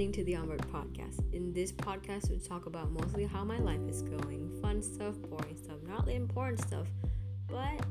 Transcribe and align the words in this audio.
listening 0.00 0.12
to 0.12 0.24
the 0.24 0.34
Onward 0.34 0.62
podcast. 0.72 1.20
In 1.34 1.52
this 1.52 1.72
podcast, 1.72 2.30
we 2.30 2.38
talk 2.38 2.64
about 2.64 2.90
mostly 2.90 3.26
how 3.26 3.44
my 3.44 3.58
life 3.58 3.82
is 3.86 4.00
going, 4.00 4.50
fun 4.62 4.80
stuff, 4.80 5.14
boring 5.28 5.58
stuff, 5.62 5.76
not 5.86 6.06
the 6.06 6.14
important 6.14 6.58
stuff, 6.66 6.86
but 7.46 7.82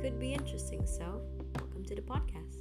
could 0.00 0.18
be 0.18 0.32
interesting. 0.32 0.86
So, 0.86 1.20
welcome 1.56 1.84
to 1.84 1.94
the 1.94 2.00
podcast. 2.00 2.56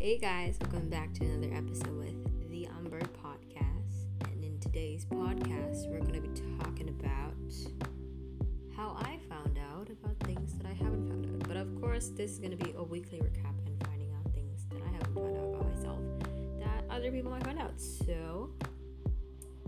Hey 0.00 0.18
guys, 0.18 0.58
welcome 0.62 0.90
back 0.90 1.14
to 1.14 1.24
another 1.24 1.54
episode 1.54 1.96
with 1.96 2.50
the 2.50 2.66
Onward 2.76 3.08
podcast. 3.24 4.08
And 4.32 4.42
in 4.42 4.58
today's 4.58 5.04
podcast, 5.04 5.88
we're 5.88 6.00
going 6.00 6.20
to 6.20 6.28
be 6.28 6.40
talking 6.58 6.88
about 6.88 7.36
how 8.76 8.96
I 8.98 9.20
found 9.28 9.60
out 9.72 9.88
about 9.90 10.18
things 10.24 10.54
that 10.54 10.66
I 10.66 10.72
haven't 10.72 11.08
found 11.08 11.26
out. 11.26 11.46
But 11.46 11.56
of 11.56 11.80
course, 11.80 12.08
this 12.08 12.32
is 12.32 12.38
going 12.40 12.58
to 12.58 12.64
be 12.64 12.74
a 12.76 12.82
weekly 12.82 13.20
recap 13.20 13.54
and 13.64 13.80
finding 13.86 14.10
out 14.12 14.34
things 14.34 14.66
that 14.70 14.82
I 14.82 14.90
haven't 14.90 15.14
found 15.14 15.36
out 15.36 15.54
about 15.54 15.76
myself 15.76 16.31
other 16.92 17.10
people 17.10 17.30
might 17.30 17.44
find 17.44 17.58
out. 17.58 17.72
So, 17.80 18.50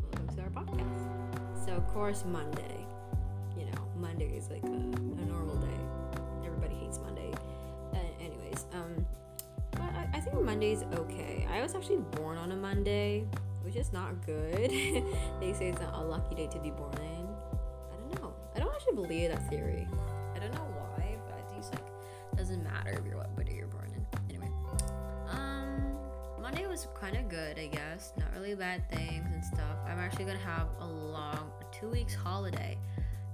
welcome 0.02 0.36
to 0.36 0.42
our 0.42 0.50
podcast. 0.50 1.64
So, 1.66 1.72
of 1.72 1.86
course, 1.88 2.24
Monday. 2.26 2.86
You 3.58 3.64
know, 3.66 3.88
Monday 3.96 4.36
is 4.36 4.50
like 4.50 4.62
a, 4.62 4.66
a 4.66 5.24
normal 5.24 5.56
day. 5.56 6.20
Everybody 6.44 6.74
hates 6.74 6.98
Monday. 6.98 7.32
Uh, 7.94 7.98
anyways, 8.20 8.66
um, 8.74 9.06
but 9.72 9.80
I, 9.80 10.08
I 10.12 10.20
think 10.20 10.38
Monday's 10.42 10.82
okay. 10.94 11.48
I 11.50 11.62
was 11.62 11.74
actually 11.74 11.98
born 12.12 12.36
on 12.36 12.52
a 12.52 12.56
Monday, 12.56 13.26
which 13.62 13.76
is 13.76 13.90
not 13.92 14.24
good. 14.26 14.70
they 15.40 15.54
say 15.54 15.68
it's 15.70 15.80
not 15.80 15.94
a 15.94 16.04
lucky 16.04 16.34
day 16.34 16.46
to 16.48 16.58
be 16.58 16.70
born 16.70 16.94
in. 16.98 17.26
I 17.90 17.96
don't 17.96 18.22
know. 18.22 18.34
I 18.54 18.58
don't 18.58 18.74
actually 18.74 18.96
believe 18.96 19.30
that 19.30 19.48
theory. 19.48 19.88
Really 28.54 28.66
bad 28.66 28.88
things 28.90 29.26
and 29.32 29.44
stuff. 29.44 29.78
I'm 29.86 29.98
actually 29.98 30.26
gonna 30.26 30.38
have 30.38 30.68
a 30.80 30.86
long 30.86 31.50
two 31.72 31.88
weeks 31.88 32.14
holiday 32.14 32.78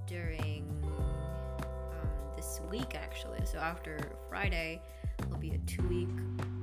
during 0.06 0.66
um, 0.84 2.08
this 2.36 2.60
week 2.70 2.94
actually. 2.94 3.44
So 3.44 3.58
after 3.58 3.98
Friday, 4.28 4.80
will 5.28 5.38
be 5.38 5.50
a 5.50 5.58
two 5.58 5.86
week, 5.88 6.08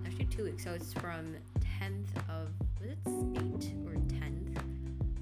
actually 0.06 0.26
two 0.26 0.46
weeks. 0.46 0.64
So 0.64 0.72
it's 0.74 0.94
from 0.94 1.36
10th 1.80 2.08
of 2.30 2.50
was 2.80 2.90
it 2.90 3.04
8th 3.06 3.86
or 3.86 3.96
10th 3.96 4.58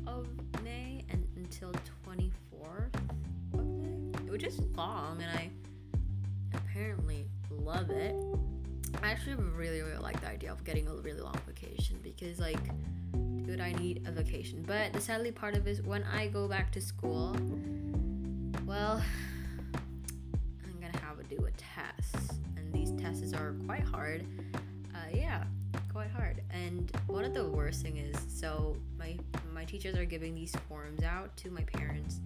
of 0.07 0.27
May 0.63 1.03
and 1.09 1.25
until 1.35 1.71
24th 2.07 2.95
of 3.53 3.65
May, 3.65 4.31
which 4.31 4.43
is 4.43 4.59
long, 4.75 5.21
and 5.21 5.31
I 5.37 5.49
apparently 6.53 7.27
love 7.49 7.89
it. 7.89 8.15
I 9.03 9.11
actually 9.11 9.35
really 9.35 9.81
really 9.81 9.97
like 9.97 10.21
the 10.21 10.29
idea 10.29 10.51
of 10.51 10.63
getting 10.63 10.87
a 10.87 10.93
really 10.93 11.21
long 11.21 11.37
vacation 11.45 11.97
because 12.01 12.39
like 12.39 12.59
dude 13.45 13.61
I 13.61 13.73
need 13.73 14.05
a 14.07 14.11
vacation. 14.11 14.63
But 14.65 14.93
the 14.93 15.01
sadly 15.01 15.31
part 15.31 15.55
of 15.55 15.67
it 15.67 15.71
is 15.71 15.81
when 15.81 16.03
I 16.03 16.27
go 16.27 16.47
back 16.47 16.71
to 16.73 16.81
school, 16.81 17.35
well 18.65 19.01
I'm 20.63 20.81
gonna 20.81 20.97
have 20.99 21.17
to 21.17 21.35
do 21.35 21.45
a 21.45 21.51
test. 21.51 22.33
And 22.57 22.73
these 22.73 22.91
tests 23.01 23.33
are 23.33 23.55
quite 23.65 23.83
hard. 23.83 24.25
Uh, 24.93 24.97
yeah, 25.13 25.43
quite 25.91 26.09
hard. 26.09 26.41
And 26.51 26.91
one 27.07 27.25
of 27.25 27.33
the 27.33 27.47
worst 27.47 27.81
thing 27.81 27.97
is 27.97 28.15
so 28.27 28.75
my 28.97 29.17
my 29.53 29.65
teachers 29.65 29.95
are 29.95 30.05
giving 30.05 30.33
these 30.33 30.55
forms 30.67 31.03
out 31.03 31.35
to 31.37 31.51
my 31.51 31.63
parents. 31.63 32.19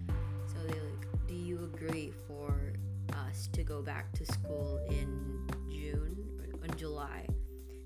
So 0.46 0.66
they 0.66 0.80
like, 0.80 1.28
do 1.28 1.34
you 1.34 1.58
agree 1.74 2.12
for 2.26 2.72
us 3.28 3.48
to 3.52 3.62
go 3.62 3.82
back 3.82 4.12
to 4.12 4.24
school 4.26 4.80
in 4.88 5.46
June 5.70 6.16
or 6.38 6.64
in 6.64 6.76
July? 6.76 7.26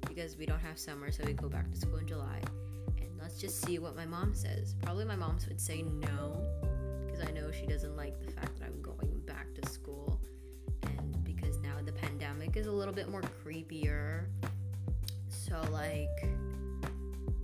Because 0.09 0.37
we 0.37 0.47
don't 0.47 0.61
have 0.61 0.79
summer, 0.79 1.11
so 1.11 1.25
we 1.27 1.33
go 1.33 1.49
back 1.49 1.71
to 1.71 1.77
school 1.77 1.97
in 1.97 2.07
July. 2.07 2.41
Let's 3.35 3.43
just 3.43 3.65
see 3.67 3.81
what 3.81 3.97
my 3.97 4.07
mom 4.07 4.33
says. 4.33 4.77
Probably 4.81 5.05
my 5.05 5.17
mom 5.17 5.39
would 5.49 5.61
say 5.61 5.83
no, 5.83 6.41
because 7.05 7.21
I 7.29 7.33
know 7.33 7.51
she 7.51 7.67
doesn't 7.67 7.97
like 7.97 8.25
the 8.25 8.31
fact 8.31 8.61
that 8.61 8.67
I'm 8.67 8.81
going 8.81 9.21
back 9.27 9.53
to 9.61 9.69
school. 9.69 10.21
And 10.85 11.25
because 11.25 11.59
now 11.59 11.75
the 11.85 11.91
pandemic 11.91 12.57
is 12.57 12.69
a 12.69 12.71
little 12.71 12.95
bit 12.95 13.09
more 13.09 13.23
creepier. 13.45 14.27
So 15.29 15.61
like 15.73 16.29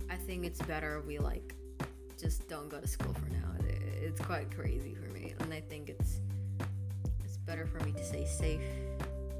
I 0.09 0.15
think 0.15 0.45
it's 0.45 0.61
better 0.61 1.03
we 1.05 1.17
like 1.19 1.55
just 2.17 2.47
don't 2.47 2.69
go 2.69 2.79
to 2.79 2.87
school 2.87 3.13
for 3.13 3.29
now. 3.33 3.67
It- 3.67 3.81
It's 4.01 4.21
quite 4.21 4.49
crazy 4.55 4.95
for 4.95 5.11
me, 5.11 5.33
and 5.41 5.53
I 5.53 5.59
think 5.59 5.89
it's 5.89 6.21
it's 7.25 7.35
better 7.35 7.65
for 7.65 7.83
me 7.83 7.91
to 7.91 8.03
stay 8.05 8.23
safe 8.25 8.61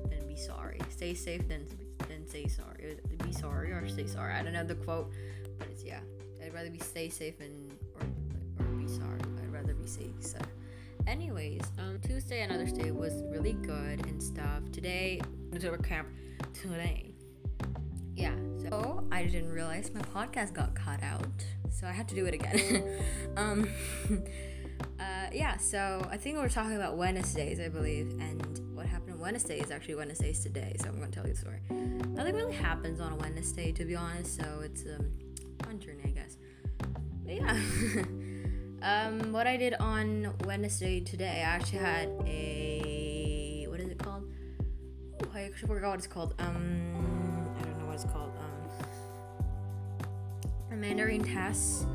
than 0.10 0.28
be 0.28 0.36
sorry. 0.36 0.82
Stay 0.90 1.14
safe 1.14 1.48
than 1.48 1.66
than 2.10 2.28
say 2.28 2.46
sorry. 2.48 2.98
Be 3.24 3.32
sorry 3.32 3.72
or 3.72 3.88
stay 3.88 4.06
sorry. 4.06 4.34
I 4.34 4.44
don't 4.44 4.52
know 4.52 4.66
the 4.66 4.76
quote, 4.76 5.14
but 5.58 5.70
it's 5.70 5.86
yeah. 5.86 6.02
I'd 6.52 6.56
rather 6.56 6.70
be 6.70 6.80
stay 6.80 7.08
safe 7.08 7.40
and 7.40 7.72
or 7.96 8.66
or 8.66 8.72
be 8.74 8.86
sorry. 8.86 9.22
I'd 9.42 9.54
rather 9.54 9.74
be 9.74 9.88
safe. 9.88 10.12
So, 10.20 10.38
anyways, 11.08 11.62
um, 11.80 11.98
Tuesday 12.06 12.42
and 12.42 12.78
Day 12.78 12.92
was 12.92 13.24
really 13.30 13.54
good 13.54 14.06
and 14.06 14.22
stuff. 14.22 14.70
Today, 14.74 15.22
to 15.54 15.78
camp 15.78 16.10
today. 16.54 17.14
Yeah, 18.18 18.36
so 18.70 19.08
I 19.14 19.24
didn't 19.24 19.54
realize 19.54 19.92
my 19.94 20.02
podcast 20.02 20.52
got 20.52 20.76
cut 20.76 21.02
out, 21.02 21.24
so 21.70 21.88
I 21.88 21.94
had 21.94 22.10
to 22.10 22.16
do 22.16 22.26
it 22.26 22.34
again. 22.34 23.00
um, 23.38 23.70
uh, 25.00 25.28
yeah, 25.32 25.56
so 25.56 26.06
I 26.12 26.18
think 26.18 26.38
we're 26.38 26.50
talking 26.50 26.76
about 26.76 26.98
Wednesdays, 26.98 27.62
I 27.62 27.70
believe, 27.70 28.12
and 28.20 28.76
what 28.76 28.88
happened 28.88 29.14
on 29.14 29.20
Wednesday 29.20 29.62
is 29.62 29.72
actually 29.72 29.96
Wednesdays 29.96 30.42
today, 30.42 30.76
so 30.82 30.90
I'm 30.90 30.98
to 31.12 31.16
tell 31.16 31.26
you 31.26 31.34
the 31.34 31.40
story. 31.40 31.62
Nothing 31.70 32.36
really 32.36 32.54
happens 32.54 33.00
on 33.00 33.14
a 33.14 33.16
Wednesday, 33.16 33.72
to 33.72 33.86
be 33.86 33.96
honest, 33.96 34.36
so 34.36 34.60
it's 34.62 34.84
um, 34.84 35.10
fun 35.72 35.80
journey, 35.80 36.04
I 36.06 36.10
guess. 36.10 36.38
But 37.32 37.42
yeah. 37.42 38.04
um, 38.82 39.32
what 39.32 39.48
I 39.48 39.56
did 39.56 39.76
on 39.76 40.34
Wednesday 40.46 41.00
today, 41.00 41.44
I 41.46 41.50
actually 41.50 41.80
had 41.80 42.10
a. 42.26 43.68
What 43.70 43.80
is 43.80 43.90
it 43.90 43.98
called? 43.98 44.24
Ooh, 45.24 45.30
I 45.34 45.44
actually 45.44 45.68
forgot 45.68 45.90
what 45.92 46.00
it's 46.00 46.08
called. 46.08 46.36
Um, 46.40 47.56
I 47.58 47.62
don't 47.62 47.80
know 47.80 47.86
what 47.86 47.96
it's 47.96 48.04
called. 48.04 48.34
Um, 48.38 50.08
a 50.72 50.76
Mandarin 50.76 51.24
test, 51.24 51.86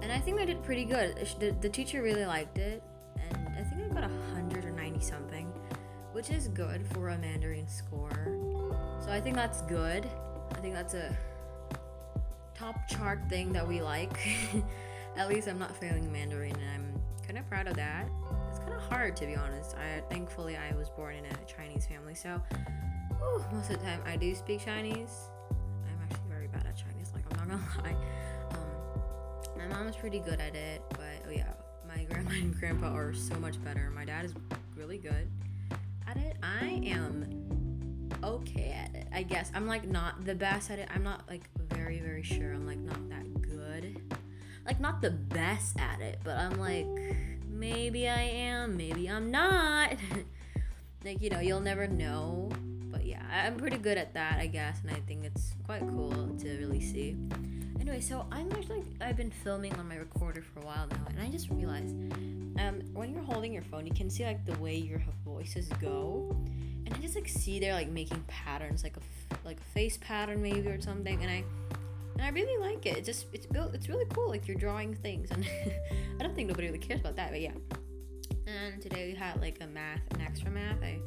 and 0.00 0.12
I 0.12 0.18
think 0.18 0.40
I 0.40 0.44
did 0.44 0.62
pretty 0.62 0.84
good. 0.84 1.16
The, 1.40 1.56
the 1.60 1.68
teacher 1.68 2.02
really 2.02 2.26
liked 2.26 2.58
it, 2.58 2.82
and 3.16 3.48
I 3.58 3.62
think 3.64 3.90
I 3.90 3.94
got 3.94 4.04
a 4.04 4.32
hundred 4.34 4.64
or 4.64 4.70
ninety 4.70 5.00
something, 5.00 5.46
which 6.12 6.30
is 6.30 6.46
good 6.48 6.86
for 6.92 7.08
a 7.08 7.18
Mandarin 7.18 7.66
score. 7.66 8.10
So 9.04 9.10
I 9.10 9.20
think 9.20 9.34
that's 9.34 9.62
good. 9.62 10.08
I 10.52 10.60
think 10.60 10.74
that's 10.74 10.94
a 10.94 11.16
top 12.62 12.86
chart 12.86 13.18
thing 13.28 13.52
that 13.52 13.66
we 13.66 13.82
like. 13.82 14.16
At 15.16 15.28
least 15.28 15.48
I'm 15.48 15.58
not 15.58 15.74
failing 15.74 16.10
Mandarin, 16.12 16.52
and 16.52 16.70
I'm 16.70 17.26
kind 17.26 17.36
of 17.36 17.48
proud 17.48 17.66
of 17.66 17.74
that. 17.74 18.08
It's 18.50 18.60
kind 18.60 18.72
of 18.72 18.80
hard 18.82 19.16
to 19.16 19.26
be 19.26 19.34
honest. 19.34 19.74
I 19.76 20.00
thankfully 20.08 20.56
I 20.56 20.72
was 20.76 20.88
born 20.88 21.16
in 21.16 21.24
a 21.26 21.34
Chinese 21.44 21.86
family, 21.86 22.14
so 22.14 22.40
whew, 23.18 23.44
most 23.52 23.70
of 23.70 23.80
the 23.80 23.84
time 23.84 24.00
I 24.06 24.16
do 24.16 24.32
speak 24.36 24.64
Chinese. 24.64 25.10
I'm 25.50 25.98
actually 26.04 26.28
very 26.28 26.46
bad 26.46 26.64
at 26.64 26.76
Chinese, 26.76 27.10
like 27.12 27.24
I'm 27.32 27.48
not 27.48 27.58
gonna 27.58 27.82
lie. 27.82 27.96
Um, 28.52 29.58
my 29.58 29.66
mom 29.66 29.88
is 29.88 29.96
pretty 29.96 30.20
good 30.20 30.40
at 30.40 30.54
it, 30.54 30.82
but 30.90 31.26
oh 31.26 31.30
yeah, 31.32 31.52
my 31.88 32.04
grandma 32.10 32.30
and 32.30 32.56
grandpa 32.56 32.94
are 32.94 33.12
so 33.12 33.34
much 33.40 33.62
better. 33.64 33.90
My 33.92 34.04
dad 34.04 34.24
is 34.24 34.34
really 34.76 34.98
good 34.98 35.28
at 36.06 36.16
it. 36.16 36.36
I 36.44 36.80
am 36.84 37.26
okay 38.22 38.70
at 38.70 38.94
it. 38.94 39.08
I 39.12 39.24
guess 39.24 39.50
I'm 39.52 39.66
like 39.66 39.88
not 39.88 40.24
the 40.24 40.36
best 40.36 40.70
at 40.70 40.78
it. 40.78 40.88
I'm 40.94 41.02
not 41.02 41.28
like 41.28 41.42
very 41.82 41.98
very 41.98 42.22
sure. 42.22 42.52
I'm 42.52 42.66
like 42.66 42.78
not 42.78 43.08
that 43.10 43.42
good. 43.42 44.00
Like 44.64 44.78
not 44.78 45.02
the 45.02 45.10
best 45.10 45.78
at 45.78 46.00
it, 46.00 46.20
but 46.22 46.36
I'm 46.36 46.58
like 46.58 46.86
maybe 47.48 48.08
I 48.08 48.22
am, 48.22 48.76
maybe 48.76 49.08
I'm 49.08 49.30
not. 49.30 49.94
like 51.04 51.20
you 51.20 51.30
know, 51.30 51.40
you'll 51.40 51.60
never 51.60 51.86
know. 51.88 52.50
But 52.90 53.04
yeah, 53.04 53.22
I'm 53.30 53.56
pretty 53.56 53.78
good 53.78 53.98
at 53.98 54.14
that, 54.14 54.38
I 54.38 54.46
guess, 54.46 54.80
and 54.82 54.92
I 54.92 55.00
think 55.08 55.24
it's 55.24 55.54
quite 55.66 55.80
cool 55.80 56.36
to 56.38 56.58
really 56.58 56.80
see. 56.80 57.16
Anyway, 57.80 58.00
so 58.00 58.26
I'm 58.30 58.52
actually 58.52 58.84
I've 59.00 59.16
been 59.16 59.30
filming 59.30 59.74
on 59.74 59.88
my 59.88 59.96
recorder 59.96 60.42
for 60.42 60.60
a 60.60 60.64
while 60.64 60.86
now, 60.88 61.04
and 61.08 61.20
I 61.20 61.28
just 61.30 61.50
realized 61.50 61.96
um, 62.60 62.80
when 62.92 63.12
you're 63.12 63.24
holding 63.24 63.52
your 63.52 63.62
phone, 63.62 63.86
you 63.86 63.94
can 63.94 64.08
see 64.08 64.24
like 64.24 64.44
the 64.46 64.56
way 64.58 64.76
your 64.76 65.02
voices 65.24 65.68
go, 65.80 66.36
and 66.84 66.94
I 66.94 66.98
just 66.98 67.14
like 67.14 67.28
see 67.28 67.58
they're 67.58 67.74
like 67.74 67.88
making 67.88 68.24
patterns, 68.28 68.82
like 68.82 68.96
a 68.96 69.00
like 69.44 69.62
face 69.74 69.98
pattern 70.00 70.42
maybe 70.42 70.68
or 70.68 70.80
something, 70.80 71.22
and 71.22 71.30
I 71.30 71.44
and 72.14 72.22
I 72.22 72.28
really 72.28 72.60
like 72.60 72.84
it. 72.86 72.98
It 72.98 73.04
just 73.04 73.26
it's 73.32 73.46
built 73.46 73.74
it's 73.74 73.88
really 73.88 74.06
cool. 74.12 74.28
Like 74.28 74.46
you're 74.48 74.56
drawing 74.56 74.94
things, 74.94 75.30
and 75.30 75.46
I 76.20 76.22
don't 76.22 76.34
think 76.34 76.48
nobody 76.48 76.68
really 76.68 76.78
cares 76.78 77.00
about 77.00 77.16
that, 77.16 77.30
but 77.30 77.40
yeah. 77.40 77.52
And 78.46 78.80
today 78.82 79.12
we 79.12 79.18
had 79.18 79.40
like 79.40 79.58
a 79.60 79.66
math, 79.66 80.02
an 80.12 80.20
extra 80.20 80.50
math. 80.50 80.82
I 80.82 80.98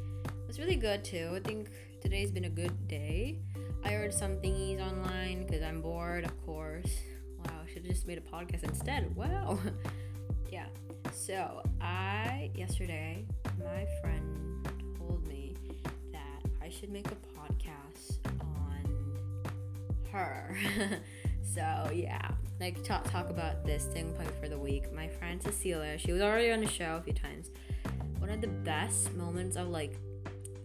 was 0.46 0.58
really 0.58 0.76
good 0.76 1.04
too. 1.04 1.32
I 1.34 1.40
think 1.40 1.68
today's 2.00 2.30
been 2.30 2.44
a 2.44 2.50
good 2.50 2.88
day. 2.88 3.38
I 3.84 3.90
heard 3.90 4.12
some 4.12 4.36
thingies 4.36 4.80
online 4.80 5.46
because 5.46 5.62
I'm 5.62 5.80
bored, 5.80 6.24
of 6.24 6.44
course. 6.44 6.90
Wow, 7.38 7.60
I 7.62 7.68
should 7.68 7.84
have 7.84 7.92
just 7.92 8.06
made 8.06 8.18
a 8.18 8.20
podcast 8.20 8.64
instead. 8.64 9.14
Wow. 9.14 9.58
yeah. 10.50 10.66
So 11.12 11.62
I 11.80 12.50
yesterday, 12.54 13.24
my 13.58 13.86
friend 14.00 14.68
told 14.98 15.26
me 15.28 15.35
I 16.66 16.68
should 16.68 16.90
make 16.90 17.06
a 17.06 17.16
podcast 17.38 18.18
on 18.40 18.84
her. 20.10 20.56
So 21.54 21.90
yeah, 21.94 22.32
like 22.60 22.82
talk 22.84 23.10
talk 23.10 23.30
about 23.30 23.64
this 23.64 23.84
thing 23.84 24.12
point 24.12 24.30
for 24.38 24.46
the 24.48 24.58
week. 24.58 24.92
My 24.92 25.08
friend 25.08 25.42
Cecilia, 25.42 25.96
she 25.96 26.12
was 26.12 26.20
already 26.20 26.50
on 26.50 26.60
the 26.60 26.66
show 26.66 26.96
a 26.96 27.00
few 27.00 27.14
times. 27.14 27.50
One 28.18 28.28
of 28.28 28.42
the 28.42 28.48
best 28.48 29.14
moments 29.14 29.56
of 29.56 29.68
like 29.68 29.96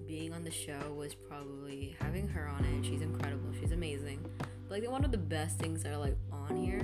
being 0.05 0.33
on 0.33 0.43
the 0.43 0.51
show 0.51 0.91
was 0.97 1.15
probably 1.15 1.95
having 2.01 2.27
her 2.27 2.45
on 2.45 2.65
it. 2.65 2.83
She's 2.83 3.01
incredible. 3.01 3.53
She's 3.57 3.71
amazing. 3.71 4.19
But 4.67 4.81
like 4.81 4.91
one 4.91 5.05
of 5.05 5.11
the 5.11 5.17
best 5.17 5.59
things 5.59 5.83
that 5.83 5.93
are 5.93 5.97
like 5.97 6.17
on 6.29 6.57
here 6.57 6.81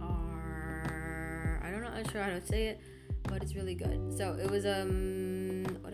are 0.00 1.60
I 1.62 1.70
don't 1.70 1.82
know 1.82 1.90
I'm 1.90 2.08
sure 2.08 2.22
how 2.22 2.30
to 2.30 2.46
say 2.46 2.68
it, 2.68 2.80
but 3.24 3.42
it's 3.42 3.54
really 3.54 3.74
good. 3.74 4.16
So 4.16 4.38
it 4.40 4.50
was 4.50 4.64
um 4.64 5.35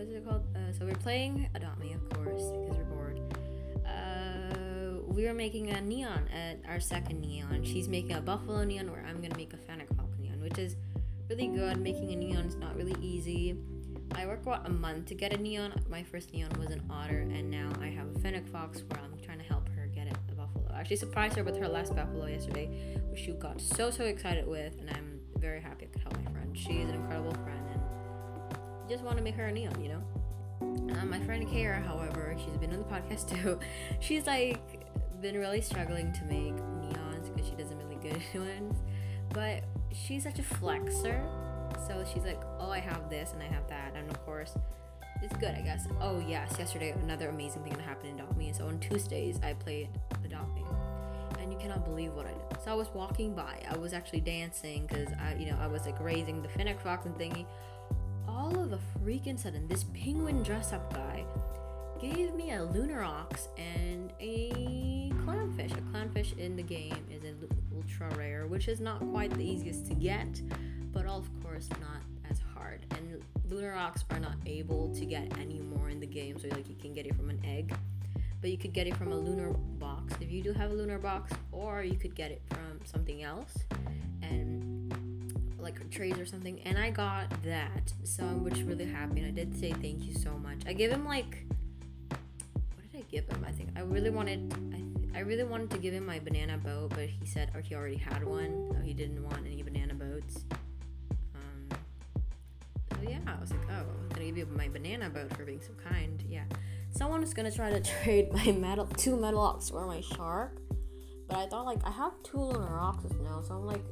is 0.02 0.14
it 0.16 0.26
called? 0.26 0.44
Uh, 0.56 0.72
so 0.72 0.84
we're 0.84 0.94
playing 0.94 1.48
Adopt 1.54 1.78
Me 1.78 1.92
of 1.92 2.08
course 2.10 2.42
because 2.42 2.76
we're 2.76 2.84
bored. 2.84 3.20
Uh, 3.86 4.98
we 5.06 5.24
were 5.26 5.34
making 5.34 5.70
a 5.70 5.80
neon 5.80 6.28
at 6.28 6.58
our 6.68 6.80
second 6.80 7.20
neon. 7.20 7.62
She's 7.62 7.88
making 7.88 8.12
a 8.12 8.20
buffalo 8.20 8.64
neon 8.64 8.90
where 8.90 9.04
I'm 9.08 9.20
gonna 9.20 9.36
make 9.36 9.52
a 9.52 9.56
fennec 9.56 9.88
fox 9.94 10.18
neon, 10.18 10.40
which 10.40 10.58
is 10.58 10.76
really 11.30 11.46
good. 11.46 11.78
Making 11.80 12.12
a 12.12 12.16
neon 12.16 12.44
is 12.44 12.56
not 12.56 12.76
really 12.76 12.96
easy. 13.00 13.56
I 14.14 14.26
worked 14.26 14.44
what 14.44 14.66
a 14.66 14.70
month 14.70 15.06
to 15.06 15.14
get 15.14 15.32
a 15.32 15.36
neon. 15.36 15.72
My 15.88 16.02
first 16.02 16.32
neon 16.32 16.50
was 16.58 16.70
an 16.70 16.82
otter, 16.90 17.20
and 17.20 17.50
now 17.50 17.70
I 17.80 17.86
have 17.86 18.08
a 18.14 18.18
fennec 18.18 18.46
fox 18.48 18.82
where 18.88 19.00
I'm 19.00 19.18
trying 19.24 19.38
to 19.38 19.44
help 19.44 19.68
her 19.70 19.86
get 19.86 20.08
it 20.08 20.16
a 20.30 20.34
buffalo. 20.34 20.64
I 20.74 20.80
actually 20.80 20.96
surprised 20.96 21.36
her 21.36 21.44
with 21.44 21.56
her 21.58 21.68
last 21.68 21.94
buffalo 21.94 22.26
yesterday, 22.26 22.66
which 23.10 23.20
she 23.20 23.32
got 23.32 23.60
so 23.60 23.90
so 23.90 24.04
excited 24.04 24.46
with, 24.46 24.78
and 24.80 24.90
I'm 24.90 25.20
very 25.38 25.60
happy 25.60 25.86
I 25.86 25.88
could 25.92 26.02
help 26.02 26.16
my 26.24 26.30
friend. 26.32 26.58
She 26.58 26.80
is 26.80 26.88
an 26.90 26.96
incredible 26.96 27.34
friend, 27.44 27.61
just 28.88 29.02
want 29.02 29.18
to 29.18 29.22
make 29.22 29.34
her 29.36 29.46
a 29.46 29.52
neon, 29.52 29.80
you 29.80 29.90
know. 29.90 30.02
Um, 30.60 31.10
my 31.10 31.20
friend 31.20 31.48
Kara, 31.50 31.80
however, 31.80 32.36
she's 32.38 32.56
been 32.56 32.72
on 32.72 32.78
the 32.78 32.84
podcast 32.84 33.28
too. 33.28 33.58
She's 34.00 34.26
like 34.26 34.60
been 35.20 35.36
really 35.36 35.60
struggling 35.60 36.12
to 36.12 36.24
make 36.24 36.54
neons 36.54 37.32
because 37.32 37.48
she 37.48 37.54
doesn't 37.54 37.78
really 37.78 37.96
good 37.96 38.22
ones, 38.34 38.78
but 39.30 39.64
she's 39.92 40.22
such 40.22 40.38
a 40.38 40.42
flexer 40.42 41.24
so 41.86 42.04
she's 42.12 42.24
like, 42.24 42.40
oh, 42.60 42.70
I 42.70 42.78
have 42.78 43.08
this 43.10 43.32
and 43.32 43.42
I 43.42 43.46
have 43.46 43.68
that. 43.68 43.92
And 43.94 44.10
of 44.10 44.24
course, 44.24 44.54
it's 45.22 45.36
good, 45.36 45.54
I 45.54 45.60
guess. 45.60 45.86
Oh, 46.00 46.22
yes, 46.26 46.54
yesterday, 46.58 46.90
another 47.02 47.28
amazing 47.28 47.62
thing 47.62 47.72
that 47.72 47.82
happened 47.82 48.10
in 48.10 48.20
Adopt 48.20 48.36
Me. 48.36 48.52
So 48.52 48.66
on 48.66 48.78
Tuesdays, 48.78 49.38
I 49.42 49.54
played 49.54 49.88
Adopt 50.24 50.54
Me. 50.54 50.64
And 51.40 51.52
you 51.52 51.58
cannot 51.58 51.84
believe 51.84 52.12
what 52.12 52.26
I 52.26 52.30
did. 52.30 52.62
So 52.64 52.70
I 52.70 52.74
was 52.74 52.88
walking 52.94 53.34
by. 53.34 53.62
I 53.68 53.76
was 53.76 53.92
actually 53.92 54.20
dancing 54.20 54.86
because 54.86 55.08
I, 55.20 55.34
you 55.34 55.50
know, 55.50 55.58
I 55.60 55.66
was 55.66 55.86
like 55.86 56.00
raising 56.00 56.42
the 56.42 56.48
fox 56.48 57.06
and 57.06 57.14
thingy. 57.16 57.46
All 58.32 58.58
of 58.58 58.72
a 58.72 58.80
freaking 58.98 59.38
sudden, 59.38 59.68
this 59.68 59.84
penguin 59.94 60.42
dress 60.42 60.72
up 60.72 60.92
guy 60.92 61.24
gave 62.00 62.34
me 62.34 62.52
a 62.52 62.64
lunar 62.64 63.02
ox 63.02 63.48
and 63.56 64.12
a 64.18 65.10
clownfish. 65.24 65.72
A 65.72 65.82
clownfish 65.92 66.36
in 66.38 66.56
the 66.56 66.62
game 66.62 67.04
is 67.10 67.22
an 67.22 67.48
ultra 67.76 68.08
rare, 68.16 68.46
which 68.46 68.66
is 68.66 68.80
not 68.80 68.98
quite 69.10 69.30
the 69.30 69.44
easiest 69.44 69.86
to 69.86 69.94
get 69.94 70.40
but 70.92 71.06
of 71.06 71.28
course 71.42 71.68
not 71.80 72.02
as 72.30 72.38
hard. 72.54 72.84
And 72.92 73.22
lunar 73.48 73.74
ox 73.74 74.04
are 74.10 74.20
not 74.20 74.36
able 74.46 74.94
to 74.94 75.04
get 75.04 75.36
any 75.38 75.60
more 75.60 75.88
in 75.88 76.00
the 76.00 76.06
game, 76.06 76.38
so 76.38 76.48
like 76.48 76.68
you 76.68 76.76
can 76.76 76.92
get 76.92 77.06
it 77.06 77.16
from 77.16 77.30
an 77.30 77.40
egg, 77.44 77.74
but 78.40 78.50
you 78.50 78.58
could 78.58 78.72
get 78.72 78.86
it 78.86 78.96
from 78.96 79.12
a 79.12 79.16
lunar 79.16 79.52
box 79.52 80.14
if 80.20 80.30
you 80.30 80.42
do 80.42 80.52
have 80.52 80.70
a 80.70 80.74
lunar 80.74 80.98
box, 80.98 81.32
or 81.50 81.82
you 81.82 81.96
could 81.96 82.14
get 82.14 82.30
it 82.30 82.42
from 82.50 82.80
something 82.84 83.22
else, 83.22 83.54
and 84.22 84.51
like 85.62 85.90
trays 85.90 86.18
or 86.18 86.26
something. 86.26 86.60
And 86.60 86.78
I 86.78 86.90
got 86.90 87.30
that, 87.44 87.92
so 88.04 88.24
I'm 88.24 88.44
which 88.44 88.58
really 88.60 88.86
happy. 88.86 89.20
And 89.20 89.26
I 89.26 89.30
did 89.30 89.58
say 89.58 89.72
thank 89.72 90.04
you 90.04 90.14
so 90.14 90.32
much. 90.38 90.58
I 90.66 90.72
gave 90.72 90.90
him 90.90 91.04
like, 91.04 91.44
what 92.08 92.92
did 92.92 93.00
I 93.00 93.04
give 93.10 93.28
him? 93.28 93.44
I 93.46 93.52
think 93.52 93.70
I 93.76 93.80
really 93.80 94.10
wanted. 94.10 94.52
I 94.74 94.82
I 95.14 95.20
really 95.20 95.44
wanted 95.44 95.70
to 95.72 95.78
give 95.78 95.92
him 95.92 96.06
my 96.06 96.18
banana 96.18 96.56
boat, 96.56 96.90
but 96.90 97.08
he 97.08 97.26
said 97.26 97.50
oh, 97.54 97.60
he 97.60 97.74
already 97.74 97.96
had 97.96 98.24
one, 98.24 98.70
so 98.72 98.80
he 98.80 98.94
didn't 98.94 99.22
want 99.22 99.46
any 99.46 99.62
banana 99.62 99.94
boats 99.94 100.44
Um, 101.34 101.78
yeah, 103.06 103.18
I 103.26 103.40
was 103.40 103.50
like, 103.50 103.60
oh, 103.70 103.84
I'm 104.00 104.08
gonna 104.08 104.26
give 104.26 104.38
you 104.38 104.46
my 104.56 104.68
banana 104.68 105.10
boat 105.10 105.34
for 105.36 105.44
being 105.44 105.60
so 105.60 105.72
kind. 105.88 106.22
Yeah. 106.28 106.44
Someone 106.90 107.22
is 107.22 107.34
gonna 107.34 107.50
try 107.52 107.70
to 107.70 107.80
trade 108.02 108.32
my 108.32 108.52
metal 108.52 108.86
two 108.86 109.16
metal 109.16 109.40
ox 109.40 109.70
for 109.70 109.86
my 109.86 110.00
shark. 110.00 110.60
But 111.28 111.38
I 111.38 111.46
thought 111.46 111.66
like 111.66 111.84
I 111.84 111.90
have 111.90 112.12
two 112.22 112.38
lunar 112.38 112.78
oxes 112.80 113.12
now, 113.22 113.42
so 113.42 113.54
I'm 113.54 113.66
like 113.66 113.84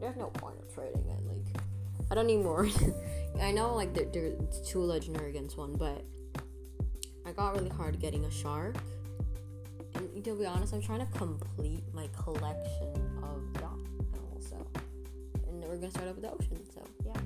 there's 0.00 0.16
no 0.16 0.26
point 0.26 0.56
of 0.58 0.72
trading 0.74 1.04
it. 1.08 1.26
Like 1.26 1.62
I 2.10 2.14
don't 2.14 2.26
need 2.26 2.42
more. 2.42 2.68
I 3.40 3.52
know 3.52 3.74
like 3.74 3.94
there, 3.94 4.06
there's 4.12 4.60
two 4.66 4.80
legendary 4.80 5.30
against 5.30 5.56
one, 5.56 5.74
but 5.74 6.04
I 7.26 7.32
got 7.32 7.54
really 7.54 7.70
hard 7.70 7.98
getting 7.98 8.24
a 8.24 8.30
shark. 8.30 8.76
And 9.94 10.24
to 10.24 10.34
be 10.34 10.46
honest, 10.46 10.72
I'm 10.72 10.82
trying 10.82 11.00
to 11.00 11.18
complete 11.18 11.82
my 11.92 12.08
collection 12.16 12.92
of 13.22 13.52
dogs 13.54 13.90
also. 14.34 14.66
And 15.48 15.64
we're 15.64 15.76
gonna 15.76 15.90
start 15.90 16.08
up 16.08 16.16
with 16.16 16.24
the 16.24 16.32
ocean, 16.32 16.60
so 16.72 16.82
yeah. 17.04 17.20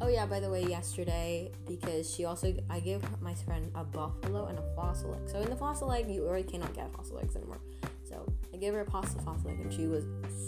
Oh 0.00 0.08
yeah, 0.08 0.26
by 0.26 0.40
the 0.40 0.50
way, 0.50 0.64
yesterday 0.64 1.50
because 1.66 2.12
she 2.12 2.24
also 2.24 2.54
I 2.68 2.80
gave 2.80 3.02
my 3.20 3.34
friend 3.34 3.70
a 3.74 3.84
buffalo 3.84 4.46
and 4.46 4.58
a 4.58 4.74
fossil 4.74 5.14
egg. 5.14 5.28
So 5.28 5.40
in 5.40 5.50
the 5.50 5.56
fossil 5.56 5.92
egg, 5.92 6.10
you 6.10 6.26
already 6.26 6.48
cannot 6.48 6.74
get 6.74 6.92
fossil 6.92 7.18
eggs 7.18 7.36
anymore. 7.36 7.60
I 8.54 8.56
gave 8.56 8.72
her 8.72 8.82
a 8.82 8.84
pasta 8.84 9.18
egg, 9.18 9.58
and 9.60 9.72
she 9.72 9.86
was 9.88 10.04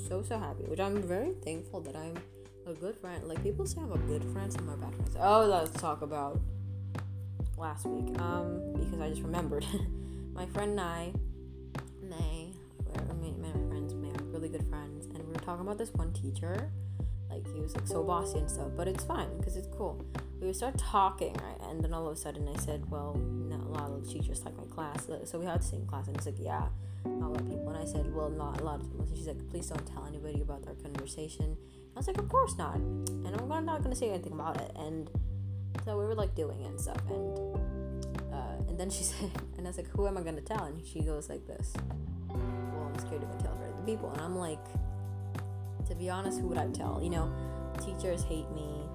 so 0.09 0.23
so 0.23 0.39
happy. 0.39 0.63
Which 0.65 0.79
I'm 0.79 1.03
very 1.03 1.33
thankful 1.45 1.81
that 1.81 1.97
I'm 1.97 2.15
a 2.65 2.73
good 2.73 2.95
friend. 2.95 3.27
Like 3.27 3.43
people 3.43 3.67
say 3.67 3.81
I'm 3.81 3.91
a 3.91 3.99
good 3.99 4.25
friend, 4.33 4.53
some 4.53 4.71
are 4.71 4.77
bad 4.77 4.95
friends. 4.95 5.17
Oh, 5.19 5.45
let's 5.45 5.81
talk 5.81 6.03
about 6.03 6.41
last 7.59 7.85
week. 7.85 8.17
Um, 8.21 8.75
because 8.75 9.01
I 9.01 9.11
just 9.11 9.23
remembered 9.23 9.67
my 10.33 10.47
friend 10.47 10.71
and 10.71 10.81
I, 10.81 11.13
May, 12.01 12.53
we're, 12.85 13.03
my 13.03 13.51
friends, 13.69 13.93
May, 13.95 14.11
are 14.11 14.25
really 14.27 14.51
good 14.51 14.67
friends, 14.69 15.07
and 15.07 15.19
we 15.27 15.33
were 15.33 15.41
talking 15.41 15.67
about 15.67 15.79
this 15.79 15.93
one 15.93 16.13
teacher 16.13 16.71
like 17.29 17.45
he 17.53 17.61
was 17.61 17.75
like 17.75 17.89
so 17.89 18.05
bossy 18.05 18.39
and 18.39 18.49
stuff, 18.49 18.69
but 18.77 18.87
it's 18.87 19.03
fine 19.05 19.37
because 19.37 19.57
it's 19.57 19.69
cool. 19.77 20.05
We 20.41 20.47
would 20.47 20.57
start 20.57 20.77
talking, 20.79 21.33
right? 21.35 21.71
And 21.71 21.83
then 21.83 21.95
all 21.95 22.07
of 22.07 22.13
a 22.13 22.17
sudden 22.17 22.49
I 22.49 22.59
said, 22.61 22.91
Well, 22.91 23.15
not 23.15 23.61
a 23.61 23.69
lot 23.69 23.91
of 23.91 24.09
teachers 24.09 24.45
like 24.45 24.57
my 24.57 24.65
class. 24.65 25.09
So 25.25 25.39
we 25.39 25.47
had 25.47 25.61
the 25.61 25.65
same 25.65 25.87
class, 25.87 26.07
and 26.09 26.17
he's 26.17 26.27
like, 26.27 26.39
Yeah, 26.39 26.67
not 27.05 27.29
a 27.29 27.33
lot 27.33 27.41
of 27.41 27.49
people. 27.49 27.69
And 27.71 27.79
I 27.79 27.85
said, 27.85 28.15
Well, 28.15 28.29
not 28.31 28.61
a 28.61 28.65
lot 28.65 28.81
of 28.81 28.91
people. 28.91 29.07
So 29.07 29.15
she's 29.15 29.27
like, 29.27 29.49
Please 29.49 29.69
don't 29.69 29.87
tell 29.87 30.05
anybody 30.07 30.43
about 30.43 30.67
our 30.67 30.75
conversation. 30.75 31.57
I 31.95 32.01
was 32.01 32.07
like, 32.07 32.19
Of 32.19 32.29
course 32.29 32.57
not. 32.59 32.77
And 32.77 33.27
I'm 33.29 33.49
not 33.65 33.79
going 33.79 33.91
to 33.91 33.97
say 33.97 34.11
anything 34.11 34.33
about 34.33 34.61
it. 34.61 34.73
And 34.77 35.11
so 35.85 35.99
we 35.99 36.05
were 36.05 36.15
like 36.15 36.35
doing 36.35 36.61
it 36.61 36.69
and 36.69 36.81
stuff. 36.81 37.01
And 37.09 37.57
uh, 38.33 38.69
and 38.69 38.79
then 38.79 38.91
she 38.91 39.05
said, 39.11 39.31
And 39.57 39.67
I 39.67 39.71
was 39.71 39.79
like, 39.79 39.89
Who 39.89 40.07
am 40.07 40.19
I 40.19 40.23
going 40.23 40.37
to 40.37 40.43
tell? 40.43 40.65
And 40.65 40.87
she 40.87 41.01
goes 41.01 41.31
like 41.31 41.47
this, 41.47 41.73
Well, 42.29 42.93
I'm 42.93 42.99
scared 42.99 43.23
to 43.23 43.45
tell 43.45 43.57
her 43.57 43.73
the 43.81 43.87
people. 43.87 44.11
And 44.11 44.21
I'm 44.21 44.37
like, 44.37 44.65
to 45.89 45.95
be 45.95 46.11
honest, 46.11 46.41
who 46.41 46.49
would 46.49 46.59
I 46.59 46.69
tell? 46.69 47.01
You 47.03 47.11
know, 47.11 47.33
teachers 47.85 48.23
hate 48.25 48.51
me. 48.51 48.86